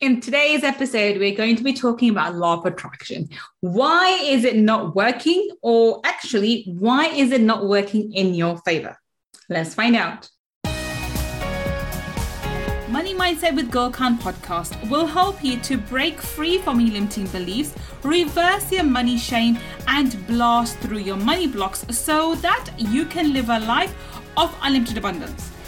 [0.00, 3.28] In today's episode, we're going to be talking about law of attraction.
[3.62, 5.50] Why is it not working?
[5.60, 8.96] Or actually, why is it not working in your favor?
[9.48, 10.30] Let's find out.
[12.88, 17.26] Money Mindset with Gul Khan podcast will help you to break free from your limiting
[17.26, 17.74] beliefs,
[18.04, 19.58] reverse your money shame,
[19.88, 23.92] and blast through your money blocks so that you can live a life
[24.36, 25.50] of unlimited abundance.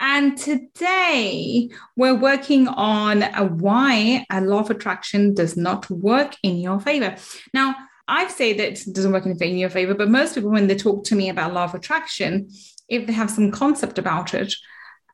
[0.00, 3.22] And today we're working on
[3.58, 7.16] why a law of attraction does not work in your favor.
[7.52, 7.74] Now,
[8.06, 11.04] I say that it doesn't work in your favor, but most people, when they talk
[11.04, 12.48] to me about law of attraction,
[12.88, 14.54] if they have some concept about it,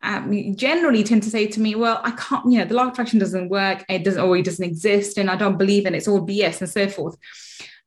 [0.03, 2.93] um, generally tend to say to me, well, I can't, you know, the law of
[2.93, 5.99] attraction doesn't work, it doesn't, or it doesn't exist, and I don't believe in it,
[5.99, 7.17] it's all BS and so forth.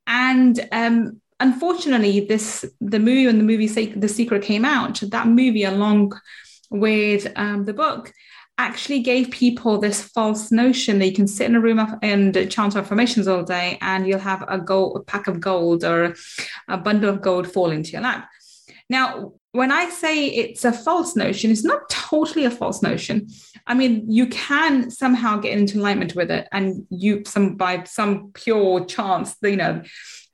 [0.06, 5.64] And um, unfortunately, this the movie when the movie The Secret came out, that movie
[5.64, 6.12] along
[6.70, 8.12] with um, the book
[8.58, 12.74] actually gave people this false notion that you can sit in a room and chant
[12.74, 16.14] affirmations all day and you'll have a gold a pack of gold or
[16.66, 18.28] a bundle of gold fall into your lap.
[18.90, 23.28] Now when i say it's a false notion it's not totally a false notion.
[23.66, 28.32] I mean you can somehow get into alignment with it and you some by some
[28.32, 29.82] pure chance you know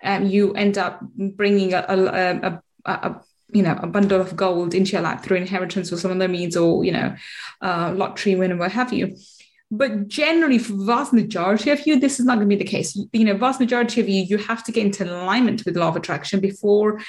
[0.03, 3.21] um, you end up bringing a, a, a, a
[3.53, 6.57] you know a bundle of gold into your lap through inheritance or some other means
[6.57, 7.15] or you know
[7.63, 9.17] uh, lottery win or what have you.
[9.71, 12.97] But generally for vast majority of you this is not going to be the case.
[13.13, 15.97] You know vast majority of you you have to get into alignment with law of
[15.97, 17.01] attraction before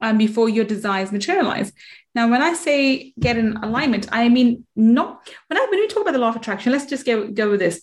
[0.00, 1.72] um, before your desires materialize.
[2.14, 6.02] Now when i say get in alignment i mean not when i when we talk
[6.02, 7.80] about the law of attraction let's just go go with this.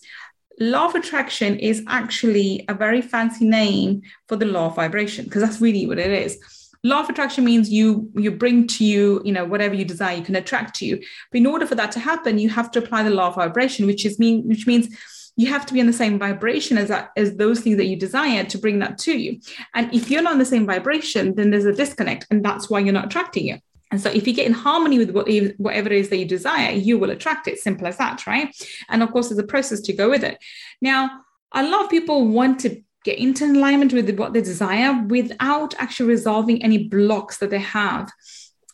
[0.58, 5.42] Law of attraction is actually a very fancy name for the law of vibration because
[5.42, 6.38] that's really what it is
[6.84, 10.24] law of attraction means you you bring to you you know whatever you desire you
[10.24, 11.02] can attract to you.
[11.30, 13.86] But in order for that to happen you have to apply the law of vibration
[13.86, 14.88] which is mean which means
[15.36, 17.96] you have to be in the same vibration as that as those things that you
[17.96, 19.40] desire to bring that to you.
[19.74, 22.80] And if you're not in the same vibration then there's a disconnect and that's why
[22.80, 23.62] you're not attracting it.
[23.92, 26.72] And so if you get in harmony with what, whatever it is that you desire
[26.72, 27.58] you will attract it.
[27.58, 28.54] Simple as that right?
[28.88, 30.38] And of course there's a process to go with it.
[30.80, 31.22] Now
[31.52, 36.08] a lot of people want to get into alignment with what they desire without actually
[36.08, 38.10] resolving any blocks that they have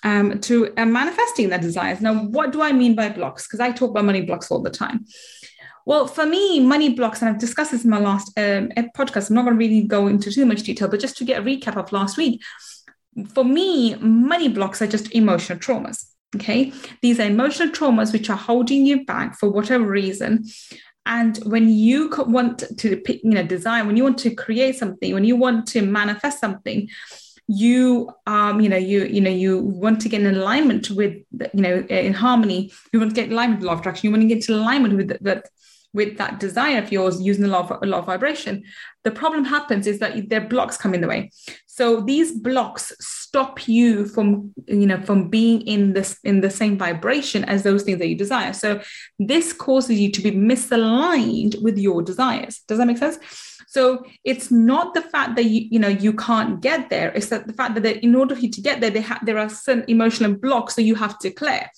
[0.02, 2.00] um, to uh, manifesting their desires.
[2.00, 3.46] Now, what do I mean by blocks?
[3.46, 5.04] Because I talk about money blocks all the time.
[5.84, 9.28] Well, for me, money blocks, and I've discussed this in my last um, podcast.
[9.28, 11.44] I'm not going to really go into too much detail, but just to get a
[11.44, 12.40] recap of last week,
[13.34, 16.06] for me, money blocks are just emotional traumas.
[16.36, 16.72] Okay.
[17.02, 20.44] These are emotional traumas which are holding you back for whatever reason.
[21.04, 25.24] And when you want to, you know, design, when you want to create something, when
[25.24, 26.88] you want to manifest something,
[27.48, 31.16] you um you know you you know you want to get in alignment with
[31.52, 34.12] you know in harmony you want to get in alignment with law of attraction you
[34.12, 35.48] want to get in alignment with that
[35.92, 38.62] with that desire of yours using the law of, law of vibration
[39.04, 41.30] the problem happens is that their blocks come in the way.
[41.66, 46.78] So these blocks stop you from you know from being in this in the same
[46.78, 48.52] vibration as those things that you desire.
[48.52, 48.80] So
[49.18, 52.62] this causes you to be misaligned with your desires.
[52.68, 53.18] Does that make sense
[53.66, 57.46] so it's not the fact that you you know you can't get there it's that
[57.46, 60.32] the fact that in order for you to get there ha- there are certain emotional
[60.34, 61.68] blocks that you have to clear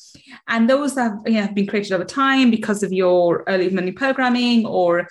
[0.49, 3.93] and those have, you know, have been created over time because of your early money
[3.93, 5.09] programming or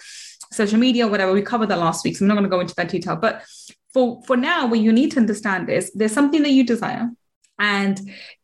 [0.52, 1.34] social media, or whatever.
[1.34, 3.16] We covered that last week, so I'm not going to go into that detail.
[3.16, 3.44] But
[3.94, 7.10] for for now, what you need to understand is there's something that you desire,
[7.60, 8.00] and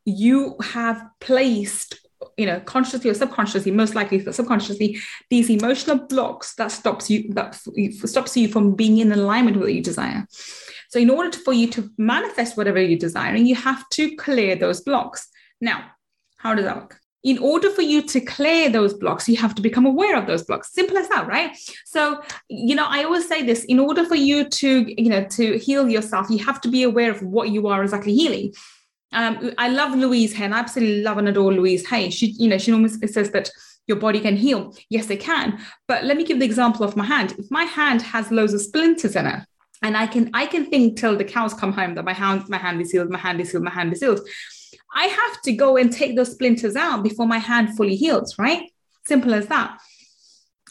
[0.05, 1.99] you have placed
[2.37, 4.99] you know consciously or subconsciously most likely subconsciously
[5.29, 7.57] these emotional blocks that stops you that
[8.05, 10.25] stops you from being in alignment with what you desire
[10.89, 14.55] so in order to, for you to manifest whatever you're desiring you have to clear
[14.55, 15.27] those blocks
[15.61, 15.85] now
[16.37, 19.61] how does that work in order for you to clear those blocks, you have to
[19.61, 20.73] become aware of those blocks.
[20.73, 21.51] Simple as that, right?
[21.85, 25.57] So, you know, I always say this in order for you to, you know, to
[25.57, 28.53] heal yourself, you have to be aware of what you are exactly healing.
[29.11, 32.09] Um, I love Louise Hay, and I absolutely love and adore Louise Hay.
[32.09, 33.49] She, you know, she almost says that
[33.87, 34.75] your body can heal.
[34.89, 35.59] Yes, it can.
[35.87, 37.35] But let me give the example of my hand.
[37.37, 39.39] If my hand has loads of splinters in it,
[39.81, 42.57] and I can I can think till the cows come home that my hand my
[42.57, 44.21] hand is healed, my hand is healed, my hand is healed.
[44.93, 48.69] I have to go and take those splinters out before my hand fully heals, right?
[49.05, 49.79] Simple as that.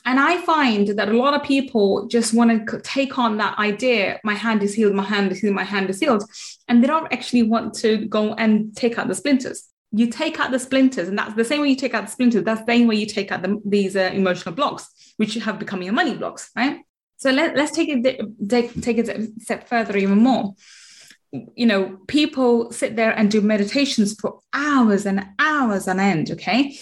[0.08, 4.18] And I find that a lot of people just want to take on that idea
[4.24, 6.24] my hand is healed, my hand is healed, my hand is healed.
[6.66, 9.68] And they don't actually want to go and take out the splinters.
[9.92, 12.42] You take out the splinters, and that's the same way you take out the splinters,
[12.42, 14.88] that's the same way you take out the, these uh, emotional blocks,
[15.18, 16.80] which have become your money blocks, right?
[17.18, 18.02] So let, let's take it
[18.48, 20.54] take, take it a step further even more.
[21.32, 26.78] You know, people sit there and do meditations for hours and hours on end, okay?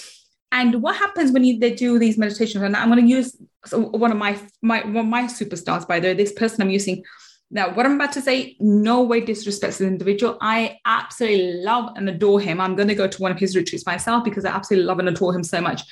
[0.52, 2.62] And what happens when you, they do these meditations?
[2.62, 3.36] And I'm going to use
[3.72, 7.04] one of my my one of my superstars, by the way, this person I'm using.
[7.50, 10.36] Now, what I'm about to say, no way disrespects the individual.
[10.40, 12.60] I absolutely love and adore him.
[12.60, 15.08] I'm going to go to one of his retreats myself because I absolutely love and
[15.08, 15.82] adore him so much.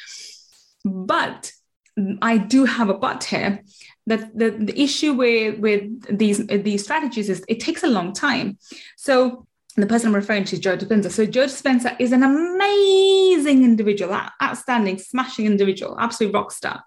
[0.85, 1.53] But
[2.23, 3.63] I do have a but here
[4.07, 8.59] that the, the issue with with these these strategies is it takes a long time.
[8.97, 9.47] So
[9.83, 11.11] the person I'm referring to is Joe Dispenza.
[11.11, 16.85] So Joe Dispenza is an amazing individual, outstanding, smashing individual, absolute rock star.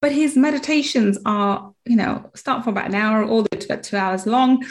[0.00, 3.66] But his meditations are, you know, start for about an hour all the way to
[3.66, 4.64] about two hours long.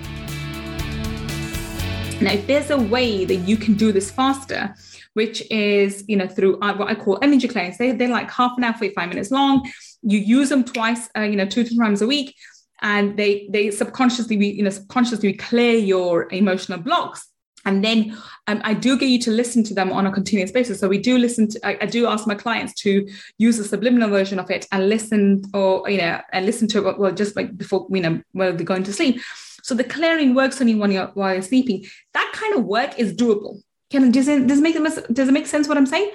[2.20, 4.75] Now, if there's a way that you can do this faster,
[5.14, 7.78] which is you know through uh, what I call energy clearings.
[7.78, 9.69] They they're like half an hour, forty five minutes long.
[10.02, 12.34] You use them twice, uh, you know, two to times a week,
[12.82, 17.28] and they they subconsciously you know subconsciously clear your emotional blocks.
[17.66, 18.14] And then
[18.46, 20.81] um, I do get you to listen to them on a continuous basis.
[20.81, 23.08] So we do listen to, I, I, do ask my clients to
[23.38, 26.99] use a subliminal version of it and listen or, you know, and listen to it,
[26.99, 29.19] well, just like before, you know, while they're going to sleep.
[29.64, 31.87] So the clearing works on you when you're, while you're sleeping.
[32.12, 33.62] That kind of work is doable.
[33.90, 34.76] Can does it does it make
[35.14, 36.11] does it make sense what I'm saying?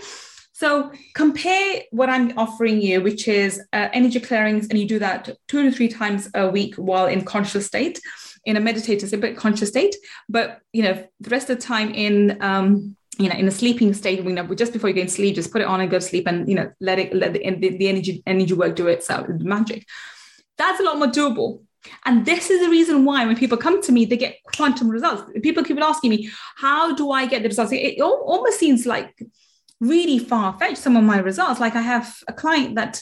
[0.54, 5.30] So compare what I'm offering you, which is uh, energy clearings, and you do that
[5.48, 8.00] two to three times a week while in conscious state,
[8.46, 9.96] in a meditative, a bit conscious state.
[10.28, 13.96] But you know, the rest of the time in um, you know, in a sleeping
[13.96, 15.98] state, you know, just before you go to sleep, just put it on and go
[15.98, 19.26] to sleep, and you know, let it let the, the, energy energy work do itself,
[19.26, 19.88] the magic.
[20.60, 21.64] That's a lot more doable
[22.06, 25.32] and this is the reason why when people come to me, they get quantum results.
[25.42, 27.72] People keep asking me, how do I get the results?
[27.72, 29.14] It almost seems like
[29.80, 31.60] really far fetched, some of my results.
[31.60, 33.02] Like I have a client that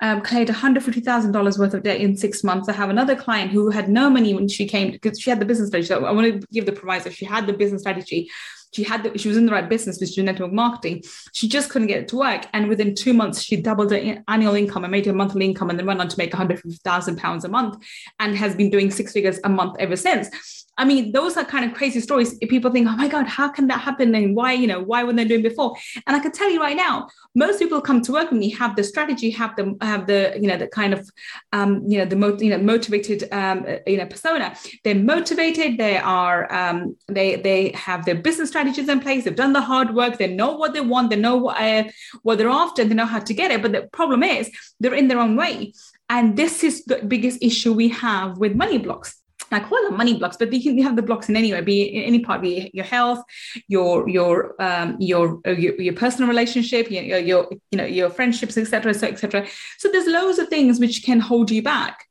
[0.00, 2.68] um, cleared $150,000 worth of debt in six months.
[2.68, 5.46] I have another client who had no money when she came because she had the
[5.46, 5.88] business strategy.
[5.88, 7.10] So I want to give the proviso.
[7.10, 8.30] She had the business strategy
[8.74, 11.02] she had the, she was in the right business which is network marketing.
[11.32, 12.46] She just couldn't get it to work.
[12.52, 15.78] And within two months she doubled her annual income and made her monthly income and
[15.78, 17.84] then went on to make 150000 pounds a month
[18.18, 21.64] and has been doing six figures a month ever since I mean, those are kind
[21.64, 22.36] of crazy stories.
[22.38, 24.14] People think, oh my God, how can that happen?
[24.14, 25.76] And why, you know, why weren't they doing before?
[26.06, 28.76] And I can tell you right now, most people come to work with me have
[28.76, 31.08] the strategy, have the have the, you know, the kind of
[31.52, 34.56] um, you know, the mo- you know, motivated um, you know, persona.
[34.82, 39.52] They're motivated, they are um, they they have their business strategies in place, they've done
[39.52, 41.84] the hard work, they know what they want, they know what uh,
[42.22, 43.62] what they're after, they know how to get it.
[43.62, 44.50] But the problem is
[44.80, 45.72] they're in their own way.
[46.08, 49.23] And this is the biggest issue we have with money blocks
[49.54, 52.02] I call them money blocks, but you can have the blocks in anywhere, be in
[52.02, 53.22] any part, be your health,
[53.68, 58.56] your your um, your, uh, your, your personal relationship, your, your you know your friendships,
[58.56, 58.94] etc.
[58.94, 59.46] So etc.
[59.78, 62.06] So there's loads of things which can hold you back,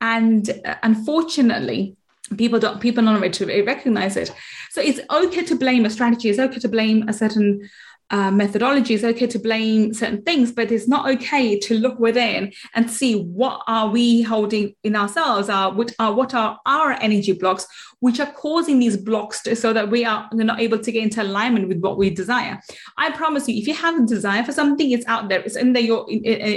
[0.00, 1.96] and uh, unfortunately,
[2.36, 4.32] people don't people ready to recognize it.
[4.70, 6.30] So it's okay to blame a strategy.
[6.30, 7.68] It's okay to blame a certain
[8.12, 8.94] uh, methodology.
[8.94, 13.22] It's okay to blame certain things, but it's not okay to look within and see
[13.22, 17.66] what are we holding in ourselves, uh, what are what are our energy blocks,
[18.00, 21.22] which are causing these blocks to, so that we are not able to get into
[21.22, 22.60] alignment with what we desire.
[22.98, 25.40] I promise you, if you have a desire for something, it's out there.
[25.40, 25.82] It's in there.
[25.82, 26.06] Your,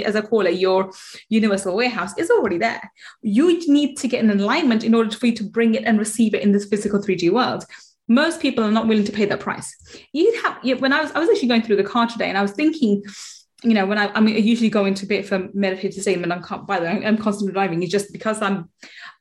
[0.06, 0.92] as I call it, your
[1.30, 2.92] universal warehouse is already there.
[3.22, 6.34] You need to get in alignment in order for you to bring it and receive
[6.34, 7.64] it in this physical 3D world
[8.08, 9.74] most people are not willing to pay that price.
[10.12, 12.42] You have when I was I was actually going through the car today and I
[12.42, 13.02] was thinking,
[13.62, 16.30] you know, when I I, mean, I usually go into bit for meditative state when
[16.30, 17.82] I'm by the way I'm constantly driving.
[17.82, 18.70] It's just because I'm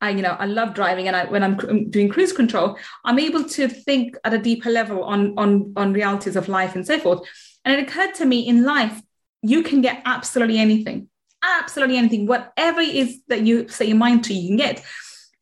[0.01, 3.45] I, you know, I love driving, and I, when I'm doing cruise control, I'm able
[3.45, 7.27] to think at a deeper level on on on realities of life and so forth.
[7.63, 9.01] And it occurred to me in life,
[9.41, 11.09] you can get absolutely anything,
[11.41, 14.83] absolutely anything, whatever it is that you set your mind to, you can get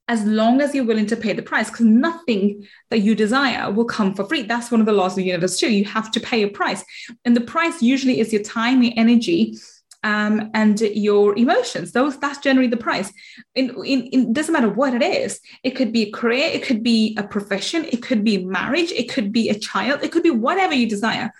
[0.08, 3.86] as long as you're willing to pay the price, because nothing that you desire will
[3.86, 4.44] come for free.
[4.44, 5.72] That's one of the laws of the universe, too.
[5.72, 6.84] You have to pay a price.
[7.24, 9.58] And the price usually is your time, your energy,
[10.04, 11.94] um, and your emotions.
[11.94, 13.12] Those that's generally the price.
[13.56, 15.40] In, in, in, doesn't matter what it is.
[15.64, 19.10] It could be a career, it could be a profession, it could be marriage, it
[19.10, 21.32] could be a child, it could be whatever you desire.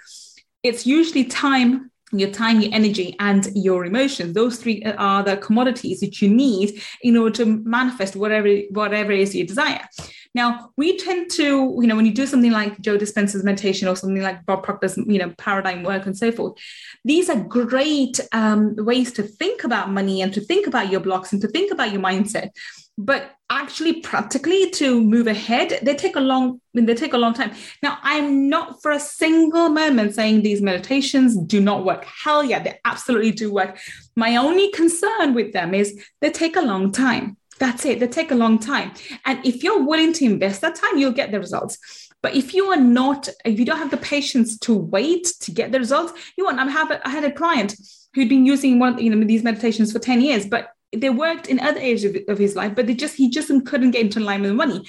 [0.64, 4.34] It's usually time, your time, your energy, and your emotions.
[4.34, 9.36] Those three are the commodities that you need in order to manifest whatever whatever is
[9.36, 9.88] you desire.
[10.36, 13.96] Now, we tend to, you know, when you do something like Joe Dispenza's meditation or
[13.96, 16.58] something like Bob Proctor's, you know, paradigm work and so forth,
[17.06, 21.34] these are great um, ways to think about money and to think about your blocks
[21.34, 22.50] and to think about your mindset.
[22.98, 27.52] But actually, practically to move ahead, they take a long they take a long time.
[27.82, 32.06] Now, I'm not for a single moment saying these meditations do not work.
[32.06, 33.80] Hell yeah, they absolutely do work.
[34.16, 37.38] My only concern with them is they take a long time.
[37.60, 38.00] That's it.
[38.00, 38.94] They take a long time.
[39.26, 41.78] And if you're willing to invest that time, you'll get the results.
[42.22, 45.72] But if you are not, if you don't have the patience to wait to get
[45.72, 46.60] the results, you want.
[46.60, 47.02] I have.
[47.04, 47.76] I had a client
[48.14, 51.60] who'd been using one, you know, these meditations for ten years, but they worked in
[51.60, 54.54] other areas of, of his life, but they just he just couldn't get into alignment
[54.54, 54.86] with money.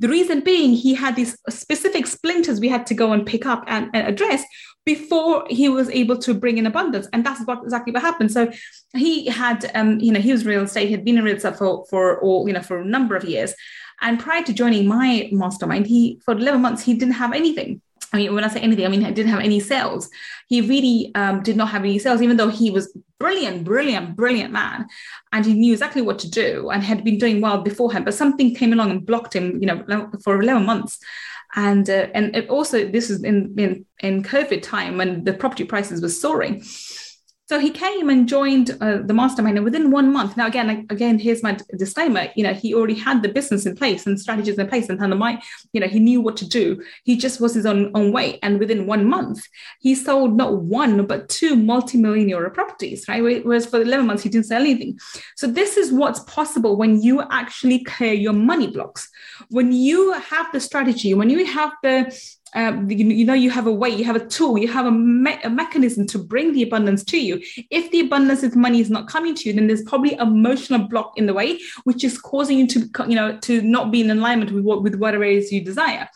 [0.00, 3.64] The reason being, he had these specific splinters we had to go and pick up
[3.66, 4.44] and, and address
[4.88, 7.06] before he was able to bring in abundance.
[7.12, 8.32] And that's what exactly what happened.
[8.32, 8.50] So
[8.96, 11.56] he had, um, you know, he was real estate, he had been in real estate
[11.56, 13.52] for, for all, you know, for a number of years.
[14.00, 17.82] And prior to joining my mastermind, he, for 11 months, he didn't have anything.
[18.14, 20.08] I mean, when I say anything, I mean, he didn't have any sales.
[20.46, 24.54] He really um, did not have any sales, even though he was brilliant, brilliant, brilliant
[24.54, 24.86] man.
[25.34, 28.06] And he knew exactly what to do and had been doing well beforehand.
[28.06, 30.98] But something came along and blocked him, you know, for 11 months
[31.54, 36.02] and uh, and also this is in, in in COVID time when the property prices
[36.02, 36.62] were soaring.
[37.48, 40.36] So he came and joined uh, the mastermind, and within one month.
[40.36, 42.28] Now, again, again, here's my disclaimer.
[42.36, 45.14] You know, he already had the business in place and strategies in place, and kind
[45.14, 45.40] of my,
[45.72, 46.82] you know, he knew what to do.
[47.04, 49.40] He just was his own own way, and within one month,
[49.80, 53.06] he sold not one but two multi-million euro properties.
[53.08, 54.98] Right, whereas for eleven months he didn't sell anything.
[55.36, 59.08] So this is what's possible when you actually clear your money blocks.
[59.48, 62.14] When you have the strategy, when you have the
[62.54, 64.90] um, you, you, know you have a way you have a tool you have a,
[64.90, 67.40] me- a, mechanism to bring the abundance to you.
[67.70, 71.12] If the abundance of money is not coming to you then there's probably emotional block
[71.16, 74.52] in the way which is causing you to you know to not be in alignment
[74.52, 76.08] with what with whatever it is you desire.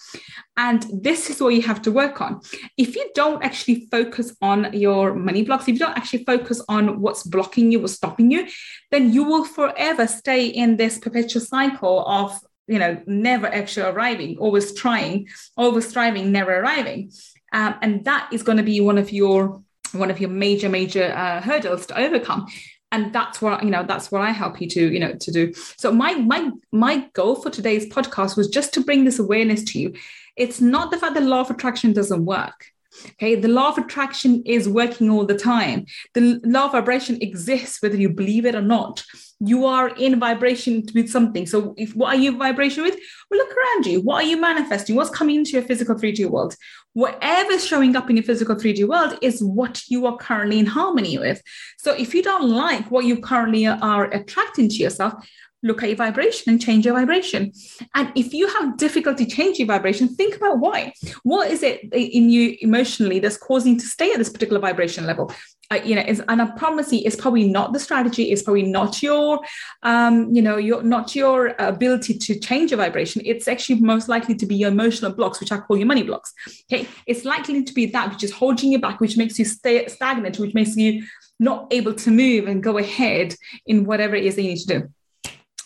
[0.57, 2.43] And this is what you have to work on.
[2.77, 7.01] If you don't actually focus on your money blocks if you don't actually focus on
[7.01, 8.47] what's blocking you what's stopping you
[8.91, 12.39] then you will forever stay in this perpetual cycle of
[12.73, 17.13] you know, never actually arriving, always trying, always striving, never arriving.
[17.53, 19.63] Um, and that is going to be one of your
[19.93, 22.47] one of your major major uh, hurdles to overcome
[22.93, 25.53] and that's what you know that's what i help you to you know to do
[25.77, 29.79] so my my my goal for today's podcast was just to bring this awareness to
[29.79, 29.93] you
[30.37, 32.73] it's not the fact that law of attraction doesn't work
[33.13, 35.87] Okay, the law of attraction is working all the time.
[36.15, 39.03] The law of vibration exists whether you believe it or not.
[39.45, 41.47] You are in vibration with something.
[41.47, 42.97] So, if what are you vibration with?
[43.31, 44.01] Well, look around you.
[44.01, 44.95] What are you manifesting?
[44.95, 46.55] What's coming into your physical 3D world?
[46.95, 51.19] Whatever's showing up in your physical 3D world is what you are currently in harmony
[51.19, 51.43] with.
[51.79, 55.15] So, if you don't like what you currently are attracting to yourself,
[55.63, 57.53] look at your vibration and change your vibration.
[57.95, 60.93] And if you have difficulty changing vibration, think about why.
[61.23, 65.07] What is it in you emotionally that's causing you to stay at this particular vibration
[65.07, 65.33] level?
[65.71, 68.25] Uh, you know, and I promise you, it's probably not the strategy.
[68.25, 69.41] It's probably not your,
[69.83, 73.23] um, you know, your not your ability to change your vibration.
[73.25, 76.35] It's actually most likely to be your emotional blocks, which I call your money blocks.
[76.71, 79.87] Okay, it's likely to be that which is holding you back, which makes you stay
[79.89, 81.05] stagnant, which makes you
[81.41, 83.35] not able to move and go ahead
[83.67, 84.89] in whatever it is that you need to do.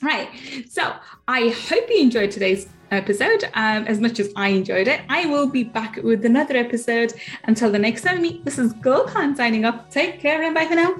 [0.02, 0.28] Right.
[0.68, 0.94] So
[1.26, 5.00] I hope you enjoyed today's episode um, as much as I enjoyed it.
[5.08, 7.12] I will be back with another episode.
[7.44, 9.90] Until the next time meet, this is Gul Khan signing off.
[9.90, 10.96] Take care and bye for now.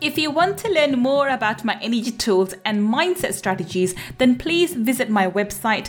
[0.00, 4.74] If you want to learn more about my energy tools and mindset strategies, then please
[4.74, 5.88] visit my website